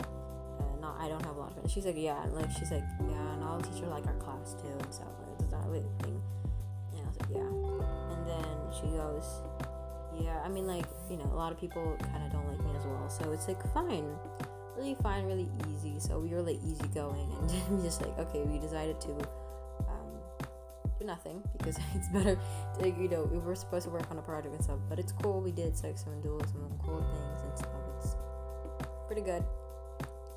I 1.01 1.09
don't 1.09 1.25
have 1.25 1.35
a 1.35 1.39
lot 1.39 1.49
of 1.49 1.53
friends. 1.55 1.71
She's 1.71 1.85
like, 1.85 1.97
yeah, 1.97 2.21
and 2.23 2.35
like 2.35 2.51
she's 2.51 2.69
like, 2.69 2.83
yeah, 3.09 3.33
and 3.33 3.43
all 3.43 3.57
the 3.57 3.67
teachers 3.67 3.89
like 3.89 4.05
our 4.05 4.13
class 4.21 4.53
too 4.53 4.69
and 4.69 4.93
stuff. 4.93 5.09
Like, 5.25 5.41
it's 5.41 5.51
not 5.51 5.67
really 5.67 5.89
thing. 6.03 6.21
And 6.93 7.01
I 7.01 7.07
was 7.09 7.17
like, 7.17 7.29
yeah. 7.33 8.13
And 8.13 8.21
then 8.29 8.57
she 8.69 8.85
goes, 8.95 9.25
yeah. 10.21 10.39
I 10.45 10.47
mean, 10.47 10.67
like 10.67 10.85
you 11.09 11.17
know, 11.17 11.25
a 11.33 11.35
lot 11.35 11.51
of 11.51 11.59
people 11.59 11.97
kind 12.13 12.23
of 12.23 12.31
don't 12.31 12.47
like 12.47 12.63
me 12.63 12.77
as 12.77 12.85
well. 12.85 13.09
So 13.09 13.31
it's 13.31 13.47
like 13.47 13.61
fine, 13.73 14.05
really 14.77 14.95
fine, 15.01 15.25
really 15.25 15.49
easy. 15.73 15.99
So 15.99 16.19
we 16.19 16.29
were 16.29 16.43
like 16.43 16.59
easygoing, 16.63 17.33
and 17.33 17.49
we 17.77 17.83
just 17.83 18.01
like 18.01 18.15
okay, 18.19 18.43
we 18.43 18.59
decided 18.59 19.01
to 19.01 19.09
um 19.89 20.21
do 20.99 21.05
nothing 21.07 21.41
because 21.57 21.79
it's 21.95 22.09
better 22.09 22.37
to, 22.77 22.87
you 22.87 23.09
know 23.09 23.23
we 23.23 23.39
were 23.39 23.55
supposed 23.55 23.85
to 23.85 23.89
work 23.89 24.05
on 24.11 24.19
a 24.19 24.21
project 24.21 24.53
and 24.53 24.63
stuff 24.63 24.77
but 24.87 24.99
it's 24.99 25.11
cool 25.11 25.41
we 25.41 25.51
did 25.51 25.73
like 25.83 25.97
some 25.97 26.21
duels 26.21 26.43
some 26.51 26.69
cool 26.83 27.01
things 27.01 27.41
and 27.43 27.57
stuff 27.57 27.81
it's 27.97 28.15
pretty 29.07 29.21
good 29.21 29.43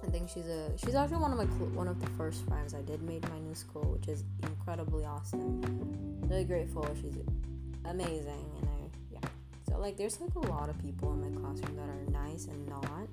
I 0.07 0.11
think 0.11 0.29
she's 0.29 0.47
a 0.47 0.77
she's 0.77 0.95
actually 0.95 1.19
one 1.19 1.33
of 1.33 1.39
my 1.39 1.45
one 1.75 1.89
of 1.89 2.01
the 2.01 2.11
first 2.11 2.47
friends 2.47 2.75
I 2.75 2.83
did 2.83 3.03
made 3.03 3.23
my 3.31 3.39
new 3.39 3.55
school 3.55 3.85
which 3.93 4.09
is 4.09 4.25
incredibly 4.43 5.05
awesome. 5.05 5.63
Really 6.29 6.45
grateful. 6.45 6.87
She's 7.01 7.17
amazing 7.85 8.45
and 8.61 8.69
I 8.69 8.91
yeah. 9.11 9.29
So 9.69 9.79
like 9.79 9.97
there's 9.97 10.21
like 10.21 10.35
a 10.35 10.47
lot 10.51 10.69
of 10.69 10.79
people 10.79 11.13
in 11.13 11.21
my 11.21 11.41
classroom 11.41 11.77
that 11.77 11.89
are 11.89 12.25
nice 12.27 12.47
and 12.47 12.69
not. 12.69 13.09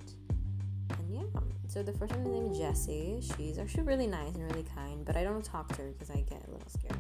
And 0.98 1.14
yeah. 1.14 1.40
So 1.68 1.82
the 1.82 1.94
first 1.94 2.14
one 2.14 2.26
is 2.26 2.32
named 2.34 2.56
Jessie. 2.56 3.22
She's 3.38 3.58
actually 3.58 3.84
really 3.84 4.08
nice 4.08 4.36
and 4.36 4.44
really 4.44 4.66
kind 4.76 5.06
but 5.06 5.16
I 5.16 5.24
don't 5.24 5.44
talk 5.46 5.70
to 5.70 5.82
her 5.84 5.92
because 5.92 6.10
I 6.10 6.22
get 6.22 6.44
a 6.48 6.52
little 6.52 6.70
scared. 6.70 6.98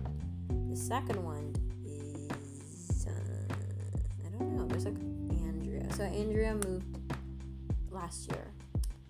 The 0.69 0.77
second 0.77 1.21
one 1.21 1.53
is 1.85 3.07
uh, 3.07 3.53
I 4.25 4.29
don't 4.37 4.55
know. 4.55 4.65
There's 4.67 4.85
like 4.85 4.95
Andrea. 5.45 5.91
So 5.95 6.03
Andrea 6.03 6.55
moved 6.55 6.85
last 7.91 8.31
year, 8.31 8.47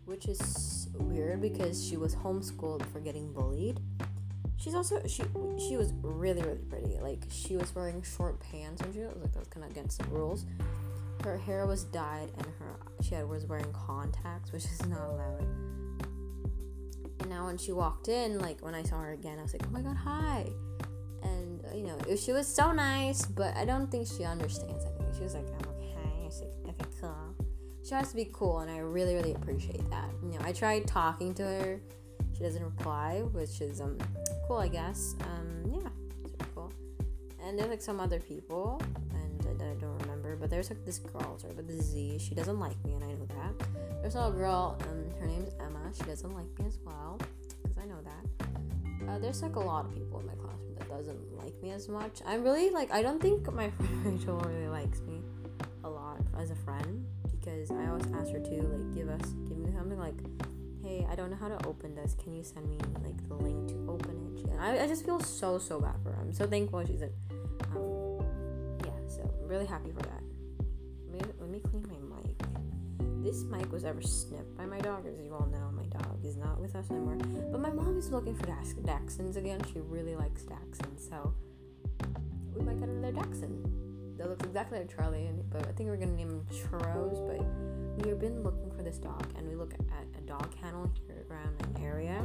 which 0.05 0.27
is 0.27 0.88
weird 0.98 1.41
because 1.41 1.84
she 1.84 1.98
was 1.98 2.15
homeschooled 2.15 2.86
for 2.88 3.00
getting 3.00 3.31
bullied. 3.31 3.79
She's 4.58 4.75
also 4.75 5.01
she 5.08 5.24
she 5.58 5.77
was 5.77 5.93
really 6.01 6.41
really 6.41 6.60
pretty. 6.70 7.00
Like 7.00 7.24
she 7.29 7.58
was 7.58 7.74
wearing 7.74 8.03
short 8.03 8.39
pants 8.39 8.81
and 8.81 8.93
she 8.93 9.00
was 9.00 9.15
like 9.15 9.34
that 9.34 9.39
was 9.39 9.48
kind 9.48 9.65
of 9.65 9.72
against 9.72 10.00
the 10.00 10.05
rules. 10.10 10.46
Her 11.24 11.38
hair 11.38 11.65
was 11.65 11.84
dyed 11.86 12.31
and 12.38 12.46
her 12.60 12.79
she 13.01 13.15
had, 13.15 13.27
was 13.27 13.46
wearing 13.46 13.72
contacts, 13.74 14.51
which 14.51 14.65
is 14.65 14.86
not 14.86 15.10
allowed. 15.10 15.41
And 17.20 17.29
now 17.29 17.46
when 17.46 17.58
she 17.58 17.72
walked 17.72 18.08
in, 18.08 18.39
like 18.39 18.62
when 18.62 18.75
I 18.75 18.84
saw 18.84 19.00
her 19.00 19.13
again, 19.13 19.39
I 19.39 19.43
was 19.43 19.53
like, 19.53 19.63
oh 19.65 19.72
my 19.72 19.81
god, 19.81 19.96
hi 19.96 20.46
And 21.24 21.63
you 21.74 21.86
know, 21.86 21.98
she 22.15 22.31
was 22.31 22.48
so 22.48 22.72
nice, 22.72 23.25
but 23.25 23.55
I 23.55 23.65
don't 23.65 23.89
think 23.89 24.08
she 24.08 24.24
understands 24.24 24.86
anything. 24.86 25.13
she 25.17 25.24
was 25.24 25.34
like, 25.34 25.48
tries 27.92 28.08
to 28.08 28.16
be 28.16 28.30
cool, 28.32 28.60
and 28.60 28.72
I 28.72 28.78
really, 28.78 29.16
really 29.16 29.34
appreciate 29.34 29.90
that. 29.90 30.10
You 30.24 30.40
know, 30.40 30.46
I 30.46 30.54
tried 30.54 30.88
talking 30.88 31.34
to 31.34 31.44
her. 31.44 31.82
She 32.34 32.42
doesn't 32.42 32.64
reply, 32.64 33.24
which 33.34 33.60
is 33.60 33.82
um 33.82 33.98
cool, 34.48 34.60
I 34.60 34.70
guess. 34.70 35.16
Um, 35.24 35.70
yeah, 35.70 35.90
it's 36.24 36.32
really 36.32 36.52
cool. 36.56 36.72
And 37.44 37.60
there's 37.60 37.70
like 37.70 37.82
some 37.82 38.00
other 38.00 38.22
people, 38.22 38.82
and 39.14 39.46
uh, 39.46 39.50
that 39.58 39.68
I 39.72 39.74
don't 39.74 39.98
remember, 40.04 40.38
but 40.38 40.50
there's 40.50 40.70
like 40.70 40.86
this 40.86 41.00
girl, 41.00 41.38
sorry, 41.38 41.54
with 41.54 41.68
the 41.68 41.84
Z. 41.84 42.20
She 42.20 42.34
doesn't 42.34 42.62
like 42.62 42.82
me, 42.86 42.94
and 42.94 43.04
I 43.04 43.08
know 43.08 43.26
that. 43.26 43.68
There's 44.02 44.16
a 44.16 44.32
girl, 44.34 44.80
um, 44.84 45.20
her 45.20 45.28
name's 45.28 45.52
Emma. 45.60 45.92
She 45.94 46.04
doesn't 46.04 46.34
like 46.34 46.48
me 46.60 46.68
as 46.68 46.80
well, 46.86 47.20
because 47.62 47.78
I 47.78 47.86
know 47.86 48.00
that. 48.06 49.10
Uh, 49.10 49.20
there's 49.20 49.42
like 49.42 49.58
a 49.58 49.60
lot 49.60 49.84
of 49.84 49.94
people 49.94 50.18
in 50.22 50.28
my 50.28 50.36
classroom 50.36 50.76
that 50.78 50.88
doesn't 50.88 51.38
like 51.38 51.62
me 51.62 51.72
as 51.72 51.90
much. 51.90 52.22
I'm 52.26 52.42
really 52.42 52.70
like 52.70 52.90
I 52.90 53.02
don't 53.02 53.22
think 53.22 53.52
my 53.52 53.70
friend 53.78 54.06
Rachel 54.06 54.38
really 54.38 54.70
likes 54.70 55.02
me 55.02 55.22
a 55.84 55.90
lot 55.90 56.22
as 56.38 56.52
a 56.52 56.56
friend 56.56 57.00
because 57.62 57.77
I 57.77 57.88
always 57.89 58.06
ask 58.15 58.32
her 58.32 58.39
to 58.39 58.56
like 58.68 58.96
give 58.96 59.10
us 59.10 59.22
give 59.48 59.58
me 59.58 59.72
something 59.72 60.00
like 60.00 60.15
hey 60.84 61.06
I 61.10 61.15
don't 61.15 61.30
know 61.30 61.38
how 61.38 61.48
to 61.48 61.68
open 61.68 61.94
this. 61.96 62.15
Can 62.22 62.34
you 62.34 62.44
send 62.44 62.68
me 62.68 62.77
like 63.03 63.27
the 63.27 63.36
link 63.36 63.70
to 63.70 63.75
open 63.88 64.18
it? 64.36 64.41
She, 64.41 64.58
I, 64.58 64.84
I 64.84 64.88
just 64.88 65.06
feel 65.06 65.20
so 65.20 65.60
so 65.60 65.80
bad 65.80 65.96
for 66.03 66.12
her. 66.12 66.22
I'm 66.22 66.34
so 66.34 66.48
thankful 66.48 66.84
she's 66.86 67.01
like 67.01 67.13
um 67.75 68.25
yeah 68.84 68.98
so 69.08 69.22
I'm 69.22 69.48
really 69.48 69.68
happy 69.68 69.91
for 69.91 70.01
that. 70.01 70.24
Let 71.12 71.27
me, 71.27 71.34
let 71.39 71.50
me 71.50 71.60
clean 71.60 71.86
my 71.88 72.18
mic. 72.18 73.24
This 73.24 73.44
mic 73.44 73.72
was 73.72 73.86
ever 73.86 74.01
snipped 74.01 74.58
by 74.58 74.65
my 74.65 74.80
dog 74.80 75.06
as 75.06 75.20
you 75.20 75.32
all 75.34 75.46
know 75.46 75.72
my 75.72 75.86
dog 76.00 76.18
is 76.25 76.38
not 76.38 76.60
with 76.60 76.75
us 76.75 76.89
anymore 76.89 77.18
but 77.51 77.62
my 77.62 77.70
mom 77.70 77.96
is 77.98 78.10
looking 78.10 78.36
for 78.36 78.48
Dax- 78.48 78.74
Dachshunds 78.74 79.38
again. 79.38 79.62
She 79.72 79.80
really 79.82 80.15
likes 80.15 80.44
Dachshunds 80.44 81.08
so 81.08 81.34
we 82.56 82.65
might 82.65 82.80
get 82.80 82.89
another 82.89 83.12
Dachshund 83.12 83.91
that 84.22 84.30
looks 84.30 84.46
exactly 84.46 84.78
like 84.78 84.96
Charlie, 84.96 85.32
but 85.51 85.68
I 85.68 85.72
think 85.72 85.90
we're 85.90 85.98
gonna 85.98 86.12
name 86.12 86.30
him 86.30 86.46
Churros. 86.51 87.25
But 87.28 88.04
we 88.04 88.10
have 88.10 88.20
been 88.20 88.44
looking 88.44 88.72
for 88.72 88.84
this 88.84 88.98
dog, 88.98 89.25
and 89.36 89.48
we 89.48 89.56
look 89.56 89.74
at 89.74 90.06
a 90.16 90.22
dog 90.22 90.56
kennel 90.62 90.92
here 91.08 91.25
around 91.30 91.60
an 91.62 91.84
area, 91.84 92.24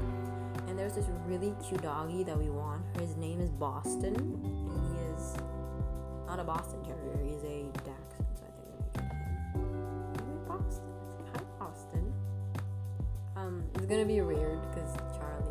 and 0.69 0.79
there's 0.79 0.95
this 0.95 1.07
really 1.26 1.55
cute 1.67 1.81
doggy 1.81 2.23
that 2.25 2.37
we 2.37 2.50
want. 2.50 2.83
His 2.99 3.17
name 3.17 3.41
is 3.41 3.50
Boston, 3.50 4.15
and 4.15 4.45
he 4.45 5.15
is 5.15 5.37
not 6.26 6.38
a 6.38 6.45
Boston 6.45 6.83
Terrier. 6.85 7.19
He's 7.25 7.43
a 7.45 7.65
Dachshund, 7.79 8.29
so 8.35 8.45
I 8.45 8.53
think 8.53 8.69
we're 8.69 8.76
gonna 8.76 8.93
get 8.93 10.21
him. 10.21 10.45
Boston. 10.47 10.85
Hi, 11.33 11.41
Boston. 11.59 12.12
Um, 13.37 13.65
it's 13.75 13.87
gonna 13.87 14.05
be 14.05 14.21
weird 14.21 14.61
because 14.69 14.95
Charlie. 15.17 15.45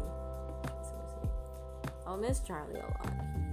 I'll 2.06 2.18
miss 2.18 2.40
Charlie 2.42 2.80
a 2.80 2.84
lot. 2.84 3.45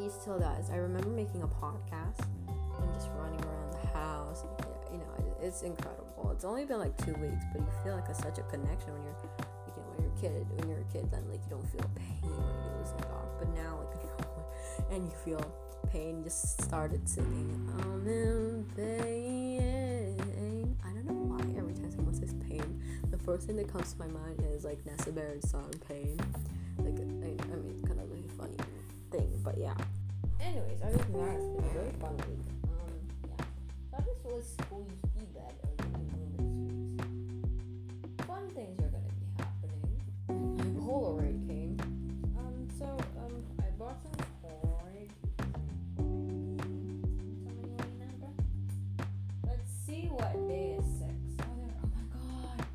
He 0.00 0.08
still 0.08 0.38
does. 0.38 0.70
I 0.70 0.76
remember 0.76 1.08
making 1.08 1.42
a 1.42 1.48
podcast 1.48 2.24
and 2.48 2.94
just 2.94 3.08
running 3.16 3.40
around 3.44 3.72
the 3.72 3.86
house. 3.88 4.44
You 4.90 4.98
know, 4.98 5.36
it's 5.42 5.62
incredible. 5.62 6.30
It's 6.32 6.44
only 6.44 6.64
been 6.64 6.78
like 6.78 6.96
two 7.04 7.14
weeks, 7.14 7.44
but 7.52 7.60
you 7.60 7.68
feel 7.84 7.94
like 7.94 8.08
a, 8.08 8.14
such 8.14 8.38
a 8.38 8.42
connection 8.42 8.92
when 8.92 9.02
you're, 9.02 9.16
you 9.66 9.72
know, 9.76 9.82
when 9.90 10.02
you're 10.04 10.12
a 10.16 10.20
kid. 10.20 10.46
When 10.56 10.68
you're 10.68 10.80
a 10.80 10.92
kid, 10.92 11.10
then 11.10 11.28
like 11.30 11.40
you 11.44 11.50
don't 11.50 11.68
feel 11.70 11.88
pain 11.94 12.20
when 12.22 12.32
you 12.32 12.78
lose 12.78 12.92
a 12.98 13.02
dog. 13.02 13.28
But 13.38 13.48
now, 13.54 13.80
like, 13.92 14.00
and 14.90 15.04
you 15.04 15.12
feel 15.24 15.40
pain. 15.92 16.22
Just 16.24 16.62
started 16.62 17.06
singing. 17.08 17.68
I'm 17.78 18.06
in 18.06 18.64
pain. 18.76 20.76
I 20.84 20.88
don't 20.92 21.06
know 21.06 21.36
why. 21.36 21.40
Every 21.58 21.74
time 21.74 21.90
someone 21.90 22.14
says 22.14 22.34
pain, 22.48 22.80
the 23.10 23.18
first 23.18 23.46
thing 23.46 23.56
that 23.56 23.68
comes 23.70 23.92
to 23.92 23.98
my 23.98 24.08
mind 24.08 24.42
is 24.54 24.64
like 24.64 24.84
Nessa 24.86 25.12
Barrett's 25.12 25.50
song 25.50 25.70
"Pain." 25.88 26.18
Like, 26.78 26.98
I, 26.98 27.04
but 29.50 29.58
yeah. 29.60 29.74
Anyways, 30.40 30.80
other 30.82 30.96
than 30.96 31.12
that, 31.12 31.34
it's 31.34 31.44
been 31.44 31.64
a 31.64 31.72
very 31.72 31.90
fun 32.00 32.16
week. 32.18 32.46
Um, 32.64 32.94
yeah. 33.26 33.44
So 33.90 33.96
I 33.96 34.00
just 34.00 34.24
was 34.24 34.46
school 34.46 34.86
used 34.88 35.02
to 35.02 35.08
be 35.08 35.26
that 35.34 35.52
or 35.62 35.70
Fun 38.26 38.48
things 38.54 38.78
are 38.78 38.90
gonna 38.94 39.14
be 39.18 39.26
happening. 39.38 39.94
My 40.56 40.64
Polaroid 40.86 41.48
came. 41.48 41.76
Um, 42.38 42.68
so 42.78 42.86
um, 43.18 43.34
I 43.58 43.70
bought 43.76 43.98
some 44.02 44.12
Polaroid. 44.44 45.10
Let's 49.46 49.70
see 49.86 50.06
what 50.10 50.32
day 50.48 50.76
is 50.78 50.84
six. 50.98 51.12
Oh. 51.40 51.44
Oh 51.82 51.88
my 51.96 52.04
god. 52.14 52.66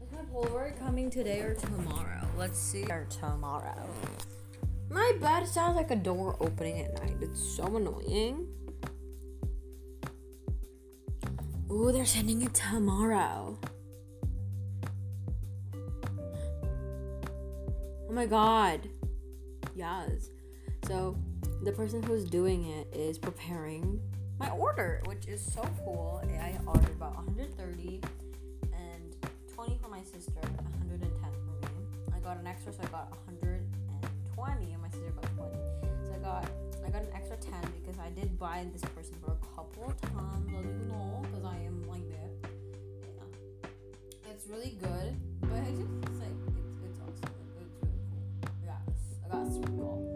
Is 0.00 0.12
my 0.12 0.24
Polaroid 0.32 0.78
coming 0.78 1.10
today 1.10 1.40
or 1.40 1.54
tomorrow? 1.54 2.28
Let's 2.38 2.58
see. 2.58 2.84
Or 2.84 3.06
tomorrow. 3.10 3.88
My 4.94 5.12
bed 5.20 5.48
sounds 5.48 5.74
like 5.74 5.90
a 5.90 5.96
door 5.96 6.36
opening 6.38 6.80
at 6.82 6.94
night. 7.02 7.16
It's 7.20 7.42
so 7.42 7.64
annoying. 7.64 8.46
Ooh, 11.68 11.90
they're 11.90 12.06
sending 12.06 12.42
it 12.42 12.54
tomorrow. 12.54 13.58
Oh 18.08 18.12
my 18.12 18.26
god. 18.26 18.88
Yes. 19.74 20.30
So, 20.86 21.16
the 21.64 21.72
person 21.72 22.00
who's 22.04 22.24
doing 22.24 22.66
it 22.66 22.86
is 22.94 23.18
preparing 23.18 24.00
my 24.38 24.50
order, 24.50 25.02
which 25.06 25.26
is 25.26 25.42
so 25.42 25.68
cool. 25.84 26.22
I 26.40 26.56
ordered 26.68 26.90
about 26.90 27.16
130 27.16 28.00
and 28.72 29.16
20 29.52 29.76
for 29.82 29.88
my 29.88 30.04
sister, 30.04 30.40
110 30.40 31.10
for 31.10 31.26
me. 31.26 31.86
I 32.14 32.20
got 32.20 32.36
an 32.38 32.46
extra, 32.46 32.72
so 32.72 32.78
I 32.84 32.86
got 32.86 33.10
120 33.26 34.83
and 35.22 35.36
my 35.38 35.46
sister 35.46 35.80
got 35.80 35.92
20. 35.92 36.06
So 36.06 36.14
I 36.14 36.18
got 36.18 36.50
I 36.86 36.90
got 36.90 37.02
an 37.02 37.08
extra 37.14 37.36
10 37.36 37.52
because 37.80 37.98
I 37.98 38.10
did 38.10 38.38
buy 38.38 38.66
this 38.72 38.82
person 38.94 39.14
for 39.24 39.32
a 39.32 39.56
couple 39.56 39.84
of 39.86 40.00
times, 40.00 40.48
as 40.58 40.64
you 40.64 40.86
know, 40.88 41.22
because 41.22 41.44
I 41.44 41.56
am 41.64 41.82
like 41.88 42.08
that. 42.10 42.30
Yeah. 43.02 44.30
It's 44.30 44.46
really 44.48 44.76
good, 44.80 45.16
but 45.40 45.52
I 45.52 45.70
just 45.70 45.90
it's 46.02 46.20
like 46.20 46.36
it's, 46.48 46.70
it's 46.84 47.00
awesome. 47.00 47.34
It's 47.40 47.54
really 47.56 47.70
cool. 47.80 47.90
Yeah, 48.64 48.78
I 49.24 49.28
got 49.32 49.52
super 49.52 49.68
cool. 49.68 50.08
Um, 50.10 50.13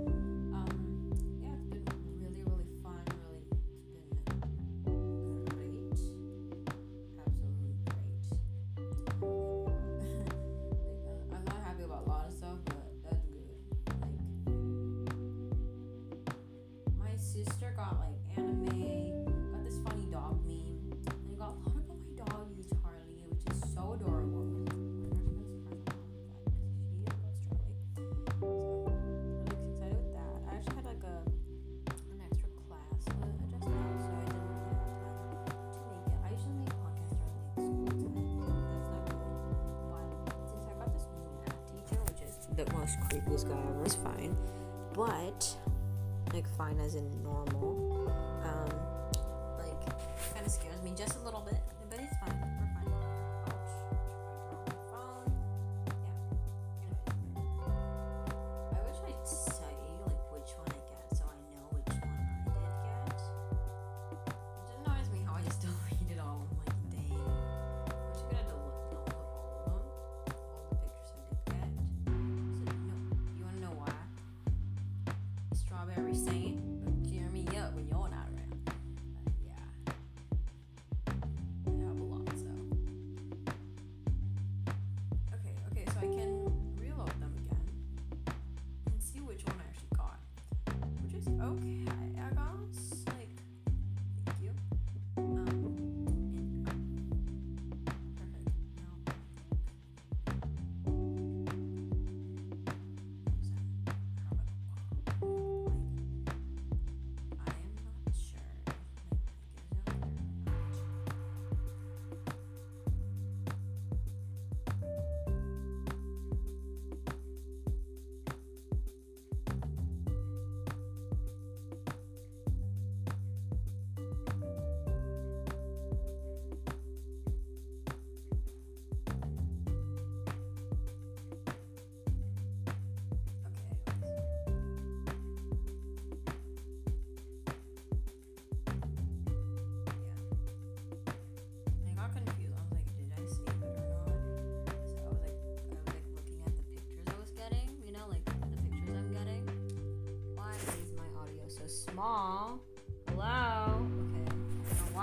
the 42.65 42.73
most 42.73 42.99
creepiest 43.01 43.49
guy 43.49 43.57
ever, 43.71 43.85
it's 43.85 43.95
fine. 43.95 44.37
But 44.93 45.49
like 46.33 46.49
fine 46.57 46.81
as 46.81 46.97
in 46.97 47.23
normal. 47.23 47.88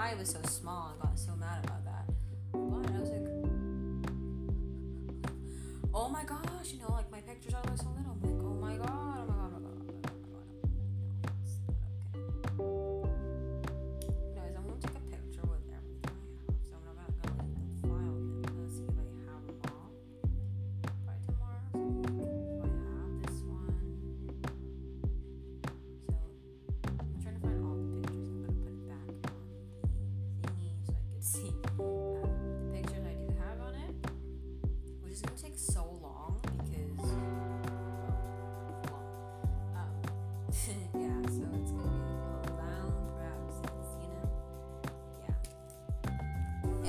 why 0.05 0.11
it 0.11 0.19
was 0.19 0.29
so 0.29 0.41
small 0.43 0.91
and 0.91 1.01
got 1.01 1.17
so 1.17 1.35
mad 1.35 1.65
about 1.65 1.83
that. 1.83 2.05
But 2.51 2.93
I 2.93 2.99
was 2.99 3.09
like, 3.09 3.25
oh 5.95 6.09
my 6.09 6.23
gosh, 6.23 6.73
you 6.73 6.79
know, 6.79 6.91
like 6.91 7.09
my 7.09 7.21
pictures 7.21 7.55
are 7.55 7.63
so 7.75 7.87
little. 7.97 8.34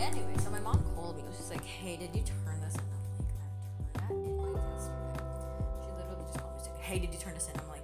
anyway, 0.07 0.35
so 0.43 0.51
my 0.51 0.61
mom 0.61 0.83
called 0.95 1.17
me. 1.17 1.25
She's 1.37 1.51
like, 1.51 1.65
hey, 1.65 1.97
did 1.97 2.15
you 2.15 2.23
turn 2.23 2.61
this 2.61 2.75
in? 2.75 2.81
I'm 2.81 3.03
like, 3.19 3.27
I 3.97 4.09
turned 4.09 4.25
that 4.25 4.31
in 4.31 4.37
like 4.39 4.55
yesterday. 4.73 5.19
She 5.83 5.91
literally 5.99 6.25
just 6.25 6.39
called 6.39 6.55
me. 6.55 6.61
She's 6.63 6.73
like, 6.73 6.83
hey, 6.83 6.99
did 7.01 7.13
you 7.13 7.19
turn 7.19 7.35
this 7.35 7.49
in? 7.49 7.59
I'm 7.61 7.69
like, 7.69 7.76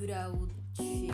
Yura 0.00 0.30
would 0.32 0.50
she 0.78 1.12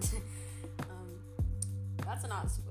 um, 0.80 1.10
that's 2.04 2.24
an 2.24 2.32
awesome 2.32 2.64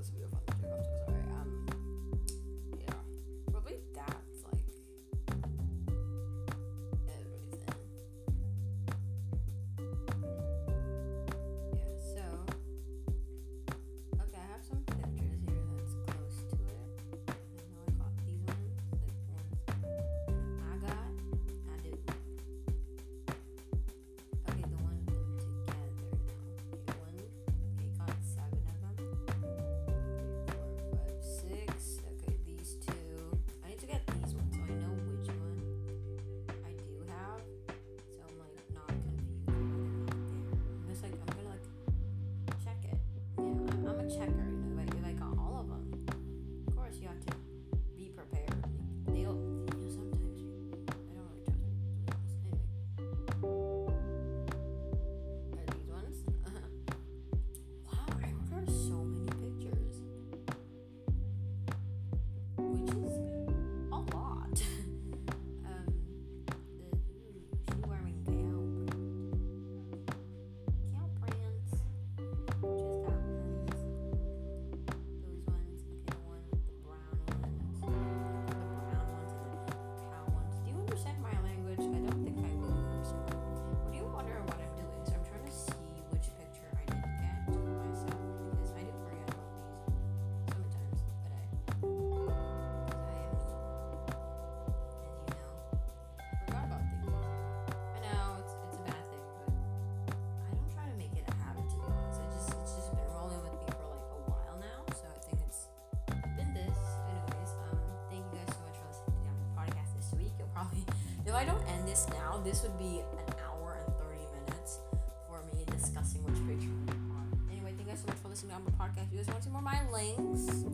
Though 111.29 111.35
I 111.35 111.45
don't 111.45 111.61
end 111.69 111.87
this 111.87 112.07
now, 112.09 112.41
this 112.43 112.63
would 112.63 112.75
be 112.79 113.03
an 113.13 113.35
hour 113.45 113.77
and 113.85 113.93
30 114.01 114.17
minutes 114.33 114.79
for 115.27 115.43
me 115.53 115.63
discussing 115.69 116.25
which 116.25 116.41
picture 116.49 116.73
I'm 116.89 117.11
on. 117.13 117.29
Anyway, 117.51 117.69
thank 117.77 117.85
you 117.85 117.93
guys 117.93 118.01
so 118.01 118.07
much 118.07 118.17
for 118.17 118.29
listening 118.29 118.49
to 118.49 118.57
Umber 118.57 118.71
Podcast. 118.71 119.05
If 119.05 119.13
you 119.13 119.17
guys 119.19 119.27
want 119.27 119.37
to 119.37 119.45
see 119.45 119.51
more 119.53 119.61
of 119.61 119.69
my 119.69 119.77
links, 119.93 120.65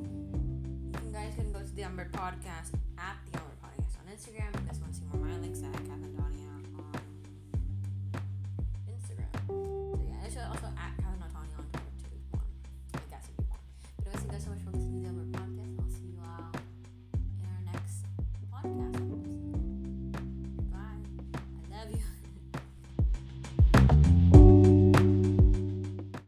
you 1.03 1.11
guys 1.11 1.35
can 1.35 1.51
go 1.51 1.59
to 1.59 1.75
the 1.75 1.83
Umber 1.83 2.07
Podcast 2.07 2.71
at 2.95 3.19
the 3.27 3.35
Umber 3.35 3.59
Podcast 3.59 3.99
on 3.99 4.07
Instagram 4.07 4.54